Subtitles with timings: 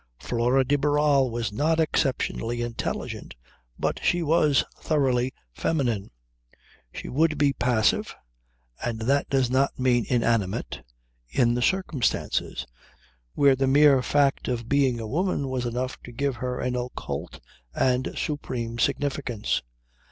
[0.19, 3.35] Flora de Barral was not exceptionally intelligent
[3.77, 6.09] but she was thoroughly feminine.
[6.91, 8.15] She would be passive
[8.83, 10.83] (and that does not mean inanimate)
[11.29, 12.65] in the circumstances,
[13.35, 17.39] where the mere fact of being a woman was enough to give her an occult
[17.75, 19.61] and supreme significance.